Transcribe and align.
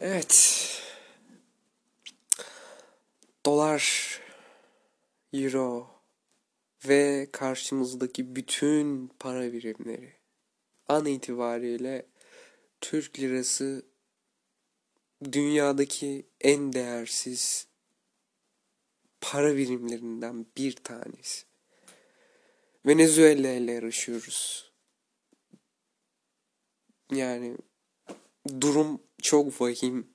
Evet. 0.00 0.64
Dolar, 3.46 4.20
euro 5.32 5.86
ve 6.88 7.28
karşımızdaki 7.32 8.36
bütün 8.36 9.08
para 9.18 9.52
birimleri 9.52 10.12
an 10.88 11.06
itibariyle 11.06 12.06
Türk 12.80 13.20
lirası 13.20 13.86
dünyadaki 15.32 16.26
en 16.40 16.72
değersiz 16.72 17.66
para 19.20 19.56
birimlerinden 19.56 20.46
bir 20.56 20.76
tanesi. 20.76 21.46
Venezuela 22.86 23.50
ile 23.52 23.72
yarışıyoruz. 23.72 24.72
Yani 27.12 27.56
durum 28.60 29.07
çok 29.22 29.60
vahim. 29.60 30.06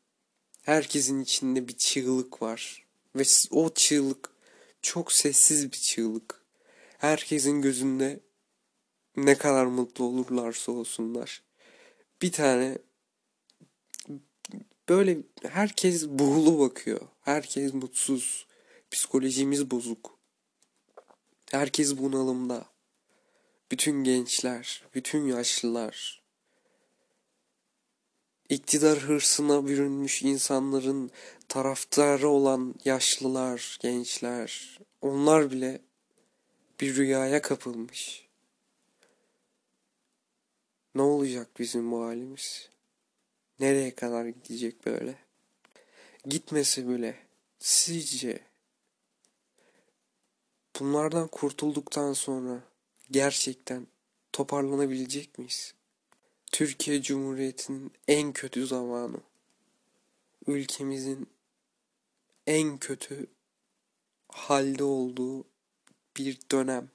Herkesin 0.61 1.19
içinde 1.19 1.67
bir 1.67 1.77
çığlık 1.77 2.41
var. 2.41 2.85
Ve 3.15 3.23
o 3.51 3.73
çığlık 3.73 4.29
çok 4.81 5.11
sessiz 5.11 5.71
bir 5.71 5.77
çığlık. 5.77 6.43
Herkesin 6.97 7.61
gözünde 7.61 8.19
ne 9.15 9.37
kadar 9.37 9.65
mutlu 9.65 10.05
olurlarsa 10.05 10.71
olsunlar. 10.71 11.43
Bir 12.21 12.31
tane 12.31 12.77
böyle 14.89 15.17
herkes 15.43 16.07
buğulu 16.07 16.59
bakıyor. 16.59 17.01
Herkes 17.21 17.73
mutsuz. 17.73 18.47
Psikolojimiz 18.91 19.71
bozuk. 19.71 20.19
Herkes 21.51 21.97
bunalımda. 21.97 22.65
Bütün 23.71 24.03
gençler, 24.03 24.83
bütün 24.95 25.27
yaşlılar, 25.27 26.22
iktidar 28.49 28.99
hırsına 28.99 29.67
bürünmüş 29.67 30.23
insanların 30.23 31.11
taraftarı 31.47 32.29
olan 32.29 32.75
yaşlılar, 32.85 33.77
gençler, 33.81 34.79
onlar 35.01 35.51
bile 35.51 35.81
bir 36.79 36.95
rüyaya 36.95 37.41
kapılmış. 37.41 38.27
Ne 40.95 41.01
olacak 41.01 41.47
bizim 41.59 41.91
bu 41.91 42.03
halimiz? 42.03 42.69
Nereye 43.59 43.95
kadar 43.95 44.25
gidecek 44.25 44.85
böyle? 44.85 45.15
Gitmesi 46.25 46.89
bile 46.89 47.15
sizce 47.59 48.39
bunlardan 50.79 51.27
kurtulduktan 51.27 52.13
sonra 52.13 52.63
gerçekten 53.11 53.87
toparlanabilecek 54.31 55.37
miyiz? 55.37 55.73
Türkiye 56.53 57.01
Cumhuriyeti'nin 57.01 57.91
en 58.07 58.33
kötü 58.33 58.67
zamanı. 58.67 59.17
Ülkemizin 60.47 61.29
en 62.47 62.77
kötü 62.77 63.27
halde 64.27 64.83
olduğu 64.83 65.45
bir 66.17 66.39
dönem. 66.51 66.89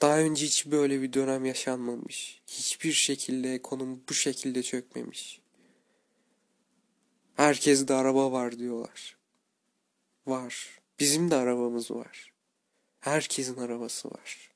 Daha 0.00 0.18
önce 0.18 0.46
hiç 0.46 0.66
böyle 0.66 1.02
bir 1.02 1.12
dönem 1.12 1.44
yaşanmamış. 1.44 2.42
Hiçbir 2.46 2.92
şekilde 2.92 3.54
ekonomi 3.54 4.00
bu 4.08 4.14
şekilde 4.14 4.62
çökmemiş. 4.62 5.40
Herkes 7.34 7.88
de 7.88 7.94
araba 7.94 8.32
var 8.32 8.58
diyorlar. 8.58 9.16
Var. 10.26 10.80
Bizim 11.00 11.30
de 11.30 11.34
arabamız 11.34 11.90
var. 11.90 12.32
Herkesin 13.00 13.56
arabası 13.56 14.10
var. 14.10 14.49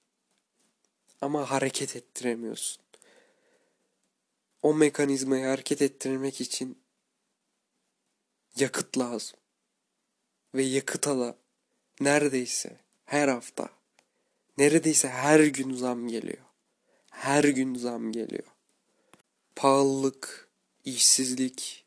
Ama 1.24 1.50
hareket 1.50 1.96
ettiremiyorsun. 1.96 2.82
O 4.62 4.74
mekanizmayı 4.74 5.46
hareket 5.46 5.82
ettirmek 5.82 6.40
için 6.40 6.82
yakıt 8.56 8.98
lazım. 8.98 9.38
Ve 10.54 10.62
yakıta 10.62 11.18
da 11.18 11.36
neredeyse 12.00 12.80
her 13.04 13.28
hafta, 13.28 13.68
neredeyse 14.58 15.08
her 15.08 15.40
gün 15.40 15.74
zam 15.74 16.08
geliyor. 16.08 16.44
Her 17.10 17.44
gün 17.44 17.74
zam 17.74 18.12
geliyor. 18.12 18.48
Pahalılık, 19.56 20.48
işsizlik. 20.84 21.86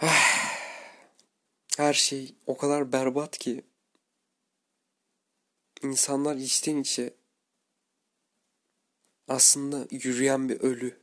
Her 1.76 1.94
şey 1.94 2.34
o 2.46 2.56
kadar 2.56 2.92
berbat 2.92 3.38
ki 3.38 3.64
insanlar 5.82 6.36
içten 6.36 6.76
içe 6.76 7.14
aslında 9.28 9.86
yürüyen 9.90 10.48
bir 10.48 10.60
ölü. 10.60 11.00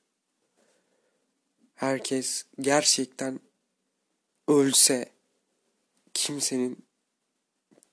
Herkes 1.76 2.46
gerçekten 2.60 3.40
ölse 4.48 5.12
kimsenin 6.14 6.86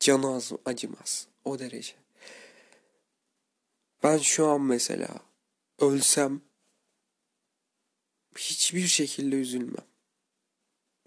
canı 0.00 0.40
acımaz. 0.64 1.26
O 1.44 1.58
derece. 1.58 1.94
Ben 4.02 4.18
şu 4.18 4.46
an 4.46 4.60
mesela 4.60 5.20
ölsem 5.78 6.40
hiçbir 8.36 8.86
şekilde 8.86 9.36
üzülmem. 9.36 9.86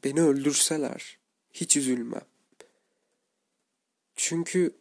Beni 0.03 0.21
öldürseler 0.21 1.17
hiç 1.53 1.77
üzülmem. 1.77 2.25
Çünkü 4.15 4.75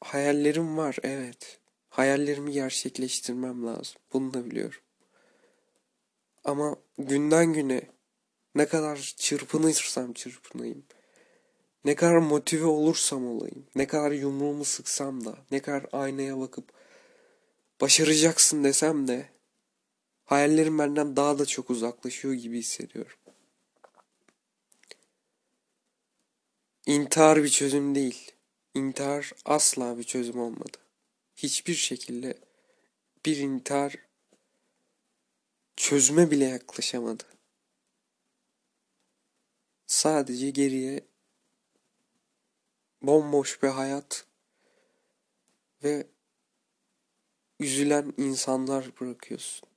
hayallerim 0.00 0.76
var 0.76 0.96
evet. 1.02 1.58
Hayallerimi 1.88 2.52
gerçekleştirmem 2.52 3.66
lazım. 3.66 3.96
Bunu 4.12 4.34
da 4.34 4.44
biliyorum. 4.44 4.80
Ama 6.44 6.76
günden 6.98 7.52
güne 7.52 7.82
ne 8.54 8.66
kadar 8.66 9.14
çırpınırsam 9.18 10.12
çırpınayım. 10.12 10.84
Ne 11.84 11.94
kadar 11.94 12.16
motive 12.16 12.64
olursam 12.64 13.26
olayım. 13.26 13.66
Ne 13.74 13.86
kadar 13.86 14.10
yumruğumu 14.12 14.64
sıksam 14.64 15.24
da. 15.24 15.38
Ne 15.50 15.60
kadar 15.60 15.86
aynaya 15.92 16.38
bakıp 16.38 16.72
başaracaksın 17.80 18.64
desem 18.64 19.08
de 19.08 19.28
hayallerim 20.24 20.78
benden 20.78 21.16
daha 21.16 21.38
da 21.38 21.46
çok 21.46 21.70
uzaklaşıyor 21.70 22.34
gibi 22.34 22.58
hissediyorum. 22.58 23.16
İntihar 26.86 27.42
bir 27.42 27.48
çözüm 27.48 27.94
değil. 27.94 28.32
İntihar 28.74 29.32
asla 29.44 29.98
bir 29.98 30.02
çözüm 30.02 30.40
olmadı. 30.40 30.78
Hiçbir 31.36 31.74
şekilde 31.74 32.38
bir 33.26 33.36
intihar 33.36 33.96
çözüme 35.76 36.30
bile 36.30 36.44
yaklaşamadı. 36.44 37.24
Sadece 39.86 40.50
geriye 40.50 41.00
bomboş 43.02 43.62
bir 43.62 43.68
hayat 43.68 44.26
ve 45.84 46.06
üzülen 47.60 48.12
insanlar 48.16 48.90
bırakıyorsun. 49.00 49.68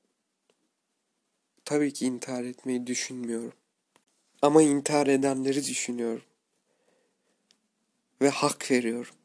Tabii 1.66 1.94
ki 1.94 2.06
intihar 2.06 2.44
etmeyi 2.44 2.88
düşünmüyorum. 2.88 3.54
Ama 4.42 4.62
intihar 4.62 5.08
edenleri 5.08 5.66
düşünüyorum. 5.68 6.24
Ve 8.23 8.29
hak 8.29 8.72
veriyorum. 8.72 9.16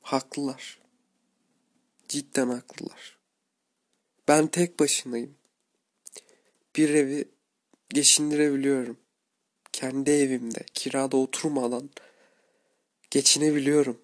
Haklılar. 0.00 0.80
Cidden 2.08 2.48
haklılar. 2.48 3.18
Ben 4.28 4.46
tek 4.46 4.80
başınayım. 4.80 5.34
Bir 6.76 6.90
evi 6.90 7.28
geçindirebiliyorum. 7.88 8.98
Kendi 9.72 10.10
evimde, 10.10 10.64
kirada 10.74 11.16
oturmadan 11.16 11.90
geçinebiliyorum. 13.10 14.00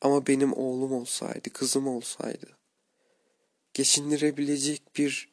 Ama 0.00 0.26
benim 0.26 0.52
oğlum 0.52 0.92
olsaydı, 0.92 1.50
kızım 1.50 1.88
olsaydı, 1.88 2.56
geçindirebilecek 3.74 4.96
bir 4.96 5.32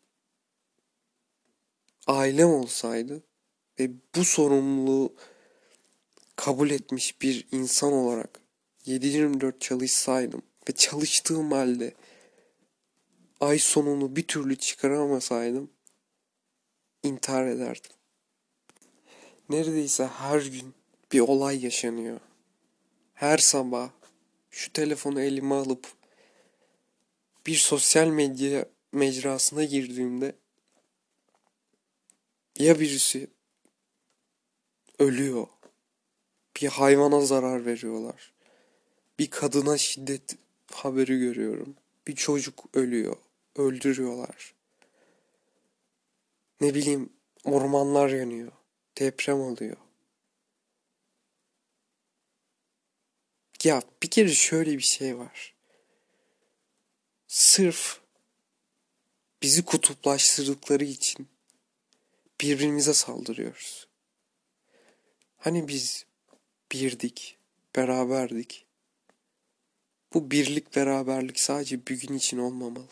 ailem 2.08 2.50
olsaydı 2.50 3.24
ve 3.80 3.90
bu 4.16 4.26
sorumluluğu 4.26 5.16
kabul 6.38 6.70
etmiş 6.70 7.22
bir 7.22 7.48
insan 7.52 7.94
olarak 7.94 8.40
7-24 8.86 9.60
çalışsaydım 9.60 10.42
ve 10.70 10.74
çalıştığım 10.74 11.52
halde 11.52 11.94
ay 13.40 13.60
sonunu 13.60 14.16
bir 14.16 14.28
türlü 14.28 14.56
çıkaramasaydım 14.56 15.70
intihar 17.04 17.48
ederdim. 17.48 17.92
Neredeyse 19.50 20.08
her 20.08 20.42
gün 20.42 20.74
bir 21.12 21.20
olay 21.20 21.64
yaşanıyor. 21.64 22.20
Her 23.14 23.38
sabah 23.38 23.90
şu 24.50 24.74
telefonu 24.74 25.22
elime 25.22 25.56
alıp 25.56 25.88
bir 27.48 27.56
sosyal 27.56 28.08
medya 28.08 28.66
mecrasına 28.92 29.64
girdiğimde 29.64 30.36
ya 32.60 32.80
birisi 32.80 33.28
ölüyor 35.00 35.48
bir 36.62 36.68
hayvana 36.68 37.22
zarar 37.22 37.66
veriyorlar. 37.66 38.34
Bir 39.20 39.30
kadına 39.30 39.78
şiddet 39.78 40.38
haberi 40.72 41.20
görüyorum. 41.20 41.76
Bir 42.08 42.16
çocuk 42.16 42.66
ölüyor. 42.74 43.16
Öldürüyorlar. 43.56 44.54
Ne 46.62 46.74
bileyim 46.74 47.10
ormanlar 47.44 48.10
yanıyor. 48.10 48.52
Deprem 48.98 49.40
oluyor. 49.40 49.78
Ya 53.64 53.82
bir 54.04 54.10
kere 54.10 54.34
şöyle 54.34 54.72
bir 54.72 54.84
şey 54.84 55.18
var. 55.18 55.54
Sırf 57.28 58.00
bizi 59.42 59.66
kutuplaştırdıkları 59.66 60.84
için 60.84 61.28
birbirimize 62.42 62.94
saldırıyoruz. 62.94 63.88
Hani 65.38 65.68
biz 65.68 66.06
birdik, 66.72 67.38
beraberdik. 67.76 68.66
Bu 70.14 70.32
birlik 70.32 70.76
beraberlik 70.76 71.40
sadece 71.40 71.88
bir 71.88 72.00
gün 72.00 72.14
için 72.14 72.38
olmamalı. 72.38 72.88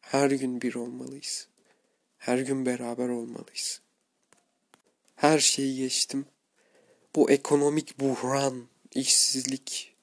Her 0.00 0.30
gün 0.30 0.62
bir 0.62 0.74
olmalıyız. 0.74 1.48
Her 2.18 2.38
gün 2.38 2.66
beraber 2.66 3.08
olmalıyız. 3.08 3.80
Her 5.16 5.38
şeyi 5.38 5.76
geçtim. 5.76 6.26
Bu 7.16 7.30
ekonomik 7.30 8.00
buhran, 8.00 8.66
işsizlik, 8.94 9.94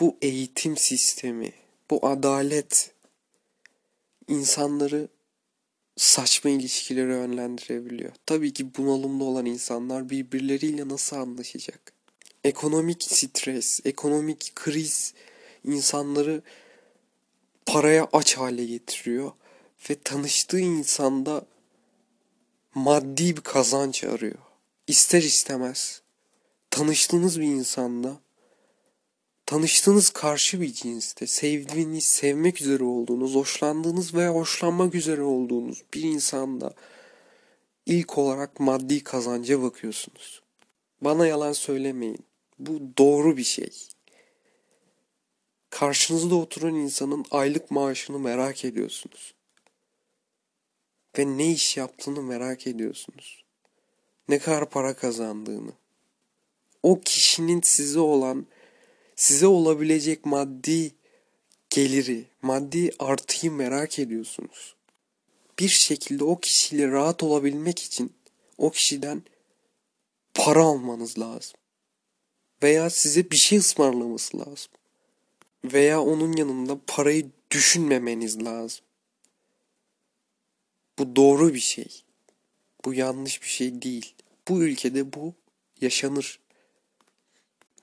bu 0.00 0.16
eğitim 0.22 0.76
sistemi, 0.76 1.52
bu 1.90 2.06
adalet 2.06 2.94
insanları 4.28 5.08
saçma 6.00 6.50
ilişkileri 6.50 7.10
yönlendirebiliyor. 7.10 8.12
Tabii 8.26 8.52
ki 8.52 8.74
bunalımda 8.76 9.24
olan 9.24 9.46
insanlar 9.46 10.10
birbirleriyle 10.10 10.88
nasıl 10.88 11.16
anlaşacak? 11.16 11.92
Ekonomik 12.44 13.02
stres, 13.02 13.80
ekonomik 13.84 14.52
kriz 14.54 15.14
insanları 15.64 16.42
paraya 17.66 18.08
aç 18.12 18.36
hale 18.36 18.66
getiriyor 18.66 19.32
ve 19.90 19.96
tanıştığı 20.04 20.60
insanda 20.60 21.46
maddi 22.74 23.36
bir 23.36 23.42
kazanç 23.42 24.04
arıyor. 24.04 24.38
İster 24.86 25.22
istemez 25.22 26.02
tanıştığınız 26.70 27.40
bir 27.40 27.46
insanda 27.46 28.20
tanıştığınız 29.50 30.10
karşı 30.10 30.60
bir 30.60 30.72
cinste 30.72 31.26
sevdiğiniz, 31.26 32.04
sevmek 32.04 32.60
üzere 32.60 32.84
olduğunuz, 32.84 33.34
hoşlandığınız 33.34 34.14
veya 34.14 34.34
hoşlanmak 34.34 34.94
üzere 34.94 35.22
olduğunuz 35.22 35.82
bir 35.94 36.02
insanda 36.02 36.74
ilk 37.86 38.18
olarak 38.18 38.60
maddi 38.60 39.04
kazanca 39.04 39.62
bakıyorsunuz. 39.62 40.42
Bana 41.00 41.26
yalan 41.26 41.52
söylemeyin. 41.52 42.24
Bu 42.58 42.80
doğru 42.98 43.36
bir 43.36 43.44
şey. 43.44 43.70
Karşınızda 45.70 46.34
oturan 46.34 46.74
insanın 46.74 47.24
aylık 47.30 47.70
maaşını 47.70 48.18
merak 48.18 48.64
ediyorsunuz. 48.64 49.34
Ve 51.18 51.26
ne 51.26 51.52
iş 51.52 51.76
yaptığını 51.76 52.22
merak 52.22 52.66
ediyorsunuz. 52.66 53.44
Ne 54.28 54.38
kadar 54.38 54.70
para 54.70 54.94
kazandığını. 54.94 55.72
O 56.82 57.00
kişinin 57.00 57.60
size 57.60 58.00
olan 58.00 58.46
size 59.20 59.46
olabilecek 59.46 60.26
maddi 60.26 60.94
geliri, 61.70 62.24
maddi 62.42 62.90
artıyı 62.98 63.52
merak 63.52 63.98
ediyorsunuz. 63.98 64.74
Bir 65.58 65.68
şekilde 65.68 66.24
o 66.24 66.40
kişiyle 66.40 66.88
rahat 66.88 67.22
olabilmek 67.22 67.78
için 67.78 68.12
o 68.58 68.70
kişiden 68.70 69.22
para 70.34 70.64
almanız 70.64 71.18
lazım. 71.18 71.54
Veya 72.62 72.90
size 72.90 73.30
bir 73.30 73.36
şey 73.36 73.58
ısmarlaması 73.58 74.38
lazım. 74.38 74.72
Veya 75.64 76.02
onun 76.02 76.36
yanında 76.36 76.78
parayı 76.86 77.30
düşünmemeniz 77.50 78.44
lazım. 78.44 78.84
Bu 80.98 81.16
doğru 81.16 81.54
bir 81.54 81.60
şey. 81.60 82.02
Bu 82.84 82.94
yanlış 82.94 83.42
bir 83.42 83.48
şey 83.48 83.82
değil. 83.82 84.14
Bu 84.48 84.62
ülkede 84.62 85.12
bu 85.12 85.34
yaşanır. 85.80 86.39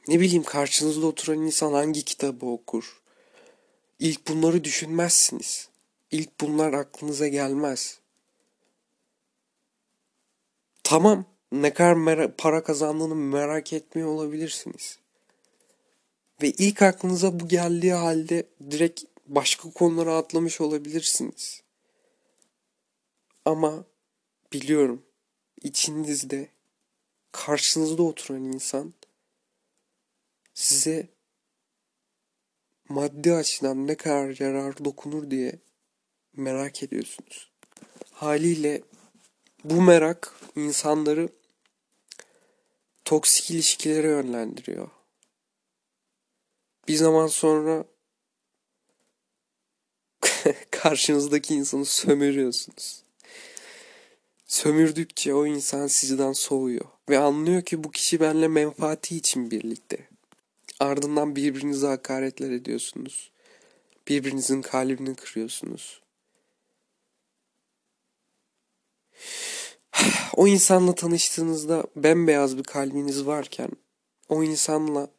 Ne 0.07 0.19
bileyim 0.19 0.43
karşınızda 0.43 1.05
oturan 1.05 1.41
insan 1.41 1.73
hangi 1.73 2.05
kitabı 2.05 2.45
okur? 2.45 3.01
İlk 3.99 4.27
bunları 4.27 4.63
düşünmezsiniz. 4.63 5.69
İlk 6.11 6.41
bunlar 6.41 6.73
aklınıza 6.73 7.27
gelmez. 7.27 7.99
Tamam, 10.83 11.25
ne 11.51 11.73
kadar 11.73 12.35
para 12.35 12.63
kazandığını 12.63 13.15
merak 13.15 13.73
etmiyor 13.73 14.09
olabilirsiniz. 14.09 14.99
Ve 16.41 16.51
ilk 16.51 16.81
aklınıza 16.81 17.39
bu 17.39 17.47
geldiği 17.47 17.93
halde 17.93 18.47
direkt 18.71 19.03
başka 19.25 19.71
konulara 19.71 20.17
atlamış 20.17 20.61
olabilirsiniz. 20.61 21.61
Ama 23.45 23.85
biliyorum 24.53 25.03
içinizde 25.61 26.47
karşınızda 27.31 28.03
oturan 28.03 28.43
insan 28.43 28.93
size 30.57 31.07
maddi 32.89 33.33
açıdan 33.33 33.87
ne 33.87 33.95
kadar 33.95 34.39
yarar 34.39 34.85
dokunur 34.85 35.31
diye 35.31 35.59
merak 36.33 36.83
ediyorsunuz. 36.83 37.51
Haliyle 38.11 38.81
bu 39.63 39.81
merak 39.81 40.35
insanları 40.55 41.29
toksik 43.05 43.51
ilişkilere 43.51 44.07
yönlendiriyor. 44.07 44.89
Bir 46.87 46.95
zaman 46.95 47.27
sonra 47.27 47.85
karşınızdaki 50.71 51.55
insanı 51.55 51.85
sömürüyorsunuz. 51.85 53.03
Sömürdükçe 54.45 55.33
o 55.33 55.45
insan 55.45 55.87
sizden 55.87 56.33
soğuyor 56.33 56.85
ve 57.09 57.19
anlıyor 57.19 57.61
ki 57.61 57.83
bu 57.83 57.91
kişi 57.91 58.19
benimle 58.19 58.47
menfaati 58.47 59.17
için 59.17 59.51
birlikte. 59.51 60.06
Ardından 60.79 61.35
birbirinize 61.35 61.87
hakaretler 61.87 62.51
ediyorsunuz. 62.51 63.31
Birbirinizin 64.07 64.61
kalbini 64.61 65.15
kırıyorsunuz. 65.15 66.01
O 70.33 70.47
insanla 70.47 70.95
tanıştığınızda 70.95 71.83
bembeyaz 71.95 72.57
bir 72.57 72.63
kalbiniz 72.63 73.25
varken, 73.25 73.69
o 74.29 74.43
insanla 74.43 75.09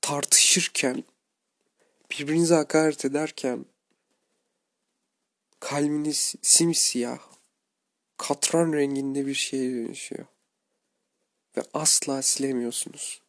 tartışırken, 0.00 1.04
birbirinize 2.10 2.54
hakaret 2.54 3.04
ederken, 3.04 3.64
kalbiniz 5.60 6.34
simsiyah, 6.42 7.18
katran 8.16 8.72
renginde 8.72 9.26
bir 9.26 9.34
şeye 9.34 9.70
dönüşüyor. 9.70 10.26
Ve 11.56 11.62
asla 11.74 12.22
silemiyorsunuz 12.22 13.23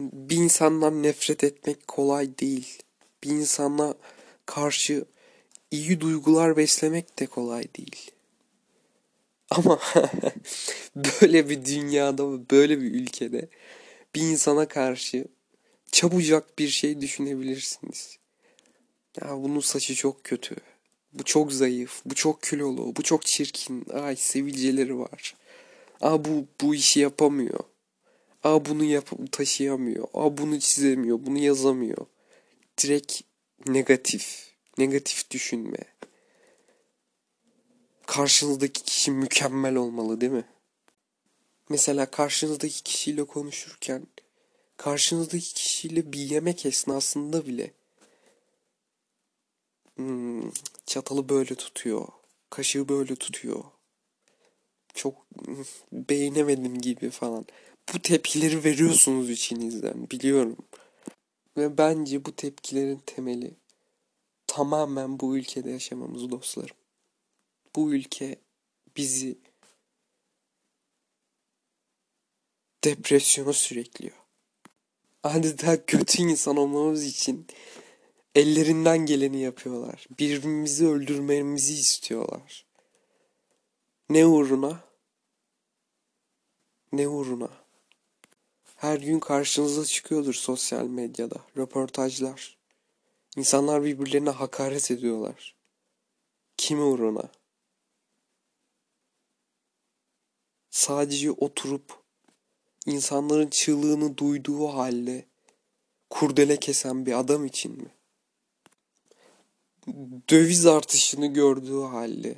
bir 0.00 0.36
insandan 0.36 1.02
nefret 1.02 1.44
etmek 1.44 1.88
kolay 1.88 2.38
değil. 2.38 2.82
Bir 3.24 3.30
insana 3.30 3.94
karşı 4.46 5.04
iyi 5.70 6.00
duygular 6.00 6.56
beslemek 6.56 7.18
de 7.18 7.26
kolay 7.26 7.64
değil. 7.74 8.10
Ama 9.50 9.80
böyle 10.96 11.48
bir 11.48 11.64
dünyada, 11.64 12.50
böyle 12.50 12.80
bir 12.80 12.94
ülkede 12.94 13.48
bir 14.14 14.20
insana 14.20 14.68
karşı 14.68 15.24
çabucak 15.92 16.58
bir 16.58 16.68
şey 16.68 17.00
düşünebilirsiniz. 17.00 18.18
Ya 19.20 19.42
bunun 19.42 19.60
saçı 19.60 19.94
çok 19.94 20.24
kötü. 20.24 20.56
Bu 21.12 21.24
çok 21.24 21.52
zayıf. 21.52 22.02
Bu 22.06 22.14
çok 22.14 22.42
kilolu. 22.42 22.96
Bu 22.96 23.02
çok 23.02 23.26
çirkin. 23.26 23.86
Ay 23.90 24.16
sivilceleri 24.16 24.98
var. 24.98 25.34
Aa 26.00 26.24
bu 26.24 26.46
bu 26.60 26.74
işi 26.74 27.00
yapamıyor. 27.00 27.60
Aa 28.44 28.64
bunu 28.64 28.84
yap 28.84 29.10
taşıyamıyor. 29.32 30.08
Aa 30.14 30.38
bunu 30.38 30.60
çizemiyor. 30.60 31.18
Bunu 31.26 31.38
yazamıyor. 31.38 32.06
Direkt 32.78 33.20
negatif. 33.66 34.54
Negatif 34.78 35.30
düşünme. 35.30 35.78
Karşınızdaki 38.06 38.82
kişi 38.82 39.10
mükemmel 39.10 39.74
olmalı 39.74 40.20
değil 40.20 40.32
mi? 40.32 40.44
Mesela 41.68 42.10
karşınızdaki 42.10 42.82
kişiyle 42.82 43.24
konuşurken 43.24 44.06
karşınızdaki 44.76 45.54
kişiyle 45.54 46.12
bir 46.12 46.18
yemek 46.18 46.66
esnasında 46.66 47.46
bile 47.46 47.70
hmm, 49.96 50.50
çatalı 50.86 51.28
böyle 51.28 51.54
tutuyor. 51.54 52.08
Kaşığı 52.50 52.88
böyle 52.88 53.16
tutuyor. 53.16 53.64
Çok 54.94 55.26
hmm, 55.44 55.64
beğenemedim 55.92 56.80
gibi 56.80 57.10
falan 57.10 57.46
bu 57.92 57.98
tepkileri 58.02 58.64
veriyorsunuz 58.64 59.30
içinizden 59.30 60.10
biliyorum. 60.10 60.56
Ve 61.56 61.78
bence 61.78 62.24
bu 62.24 62.36
tepkilerin 62.36 63.02
temeli 63.06 63.54
tamamen 64.46 65.20
bu 65.20 65.36
ülkede 65.36 65.70
yaşamamız 65.70 66.30
dostlarım. 66.30 66.76
Bu 67.76 67.94
ülke 67.94 68.36
bizi 68.96 69.38
depresyona 72.84 73.52
sürekliyor. 73.52 74.16
Adeta 75.22 75.86
kötü 75.86 76.22
insan 76.22 76.56
olmamız 76.56 77.04
için 77.04 77.46
ellerinden 78.34 78.98
geleni 78.98 79.40
yapıyorlar. 79.40 80.06
Birbirimizi 80.18 80.86
öldürmemizi 80.86 81.74
istiyorlar. 81.74 82.66
Ne 84.08 84.26
uğruna? 84.26 84.84
Ne 86.92 87.08
uğruna? 87.08 87.63
Her 88.84 88.98
gün 88.98 89.20
karşınıza 89.20 89.84
çıkıyordur 89.84 90.34
sosyal 90.34 90.86
medyada 90.86 91.36
röportajlar. 91.56 92.56
İnsanlar 93.36 93.84
birbirlerine 93.84 94.30
hakaret 94.30 94.90
ediyorlar. 94.90 95.56
Kimi 96.56 96.82
uğruna? 96.82 97.28
Sadece 100.70 101.30
oturup 101.30 102.02
insanların 102.86 103.48
çığlığını 103.48 104.18
duyduğu 104.18 104.66
halde 104.66 105.24
kurdele 106.10 106.56
kesen 106.56 107.06
bir 107.06 107.18
adam 107.18 107.46
için 107.46 107.72
mi? 107.72 107.94
Döviz 110.30 110.66
artışını 110.66 111.26
gördüğü 111.26 111.82
halde 111.82 112.34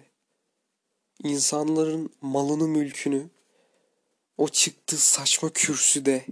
insanların 1.23 2.11
malını 2.21 2.69
mülkünü 2.69 3.36
o 4.39 4.49
çıktığı 4.49 4.97
saçma 4.97 5.51
kürsüde 5.51 6.25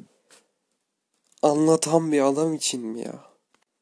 anlatan 1.43 2.13
bir 2.13 2.21
adam 2.21 2.55
için 2.55 2.81
mi 2.81 3.01
ya? 3.01 3.25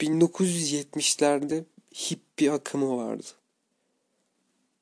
1970'lerde 0.01 1.65
hippie 1.95 2.51
akımı 2.51 2.97
vardı. 2.97 3.27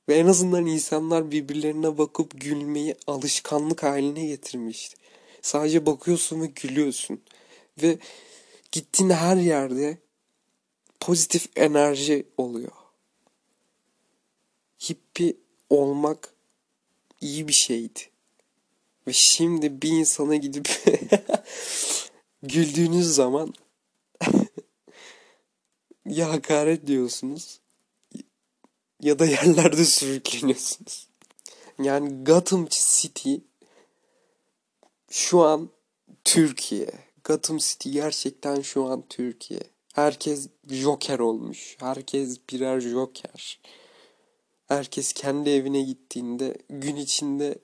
Ve 0.08 0.14
en 0.14 0.26
azından 0.26 0.66
insanlar 0.66 1.30
birbirlerine 1.30 1.98
bakıp 1.98 2.40
gülmeyi 2.40 2.96
alışkanlık 3.06 3.82
haline 3.82 4.26
getirmişti. 4.26 4.96
Sadece 5.42 5.86
bakıyorsun 5.86 6.42
ve 6.42 6.46
gülüyorsun. 6.46 7.20
Ve 7.82 7.98
gittiğin 8.72 9.10
her 9.10 9.36
yerde 9.36 9.98
pozitif 11.00 11.48
enerji 11.56 12.26
oluyor. 12.36 12.72
Hippie 14.88 15.36
olmak 15.70 16.34
iyi 17.20 17.48
bir 17.48 17.52
şeydi. 17.52 18.00
Ve 19.10 19.14
şimdi 19.14 19.82
bir 19.82 19.88
insana 19.88 20.36
gidip 20.36 20.68
güldüğünüz 22.42 23.14
zaman 23.14 23.54
ya 26.06 26.30
hakaret 26.30 26.86
diyorsunuz 26.86 27.60
ya 29.00 29.18
da 29.18 29.26
yerlerde 29.26 29.84
sürükleniyorsunuz. 29.84 31.08
Yani 31.82 32.24
Gotham 32.24 32.68
City 32.70 33.34
şu 35.10 35.40
an 35.40 35.70
Türkiye. 36.24 36.90
Gotham 37.24 37.58
City 37.58 37.90
gerçekten 37.90 38.60
şu 38.60 38.84
an 38.84 39.04
Türkiye. 39.08 39.60
Herkes 39.94 40.48
Joker 40.68 41.18
olmuş. 41.18 41.76
Herkes 41.80 42.38
birer 42.50 42.80
Joker. 42.80 43.60
Herkes 44.68 45.12
kendi 45.12 45.50
evine 45.50 45.82
gittiğinde 45.82 46.58
gün 46.68 46.96
içinde 46.96 47.58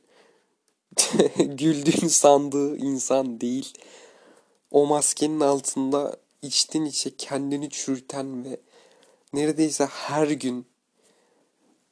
güldüğünü 1.38 2.10
sandığı 2.10 2.76
insan 2.76 3.40
değil. 3.40 3.72
O 4.70 4.86
maskenin 4.86 5.40
altında 5.40 6.16
içten 6.42 6.84
içe 6.84 7.16
kendini 7.16 7.70
çürüten 7.70 8.44
ve 8.44 8.60
neredeyse 9.32 9.86
her 9.86 10.28
gün 10.28 10.66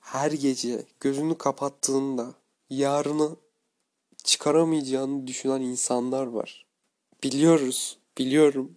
her 0.00 0.32
gece 0.32 0.84
gözünü 1.00 1.38
kapattığında 1.38 2.34
yarını 2.70 3.36
çıkaramayacağını 4.24 5.26
düşünen 5.26 5.60
insanlar 5.60 6.26
var. 6.26 6.66
Biliyoruz, 7.22 7.98
biliyorum. 8.18 8.76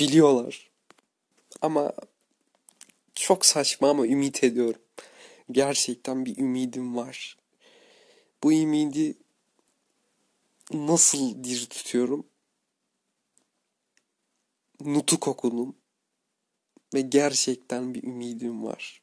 Biliyorlar. 0.00 0.70
Ama 1.62 1.92
çok 3.14 3.46
saçma 3.46 3.90
ama 3.90 4.06
ümit 4.06 4.44
ediyorum. 4.44 4.80
Gerçekten 5.50 6.26
bir 6.26 6.38
ümidim 6.38 6.96
var. 6.96 7.36
Bu 8.42 8.52
ümidi 8.52 9.18
nasıl 10.72 11.44
diri 11.44 11.68
tutuyorum? 11.68 12.26
Nutuk 14.80 15.28
okudum. 15.28 15.76
Ve 16.94 17.00
gerçekten 17.00 17.94
bir 17.94 18.02
ümidim 18.02 18.64
var. 18.64 19.02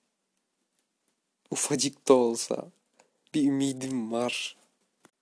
Ufacık 1.51 2.07
da 2.07 2.13
olsa 2.13 2.71
bir 3.33 3.47
ümidim 3.47 4.11
var. 4.11 4.57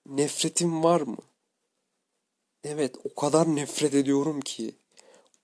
Nefretim 0.05 0.84
var 0.84 1.01
mı? 1.01 1.17
Evet, 2.63 2.95
o 3.03 3.15
kadar 3.15 3.55
nefret 3.55 3.93
ediyorum 3.93 4.41
ki. 4.41 4.75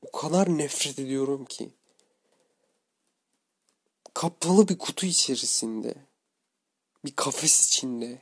O 0.01 0.11
kadar 0.11 0.57
nefret 0.57 0.99
ediyorum 0.99 1.45
ki. 1.45 1.69
Kapalı 4.13 4.67
bir 4.67 4.77
kutu 4.77 5.05
içerisinde. 5.05 5.95
Bir 7.05 7.15
kafes 7.15 7.67
içinde. 7.67 8.21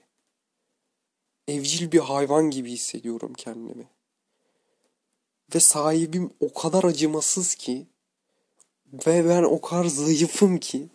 Evcil 1.50 1.92
bir 1.92 2.00
hayvan 2.00 2.50
gibi 2.50 2.72
hissediyorum 2.72 3.34
kendimi. 3.34 3.88
Ve 5.56 5.60
sahibim 5.60 6.34
o 6.40 6.54
kadar 6.54 6.84
acımasız 6.84 7.56
ki. 7.56 7.88
Ve 8.94 9.30
ben 9.30 9.44
o 9.44 9.62
kadar 9.62 9.86
zayıfım 9.86 10.58
ki. 10.58 10.88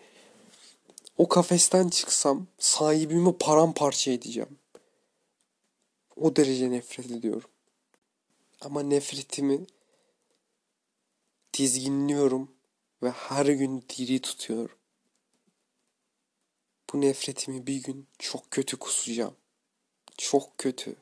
O 1.19 1.29
kafesten 1.29 1.89
çıksam 1.89 2.47
sahibimi 2.59 3.39
paramparça 3.39 4.11
edeceğim. 4.11 4.59
O 6.17 6.37
derece 6.37 6.71
nefret 6.71 7.11
ediyorum. 7.11 7.51
Ama 8.61 8.83
nefretimi 8.83 9.67
dizginliyorum 11.55 12.51
ve 13.03 13.11
her 13.11 13.47
gün 13.47 13.85
diri 13.99 14.21
tutuyorum. 14.21 14.77
Bu 16.93 17.01
nefretimi 17.01 17.67
bir 17.67 17.83
gün 17.83 18.07
çok 18.19 18.51
kötü 18.51 18.77
kusacağım. 18.77 19.35
Çok 20.19 20.59
kötü. 20.59 20.97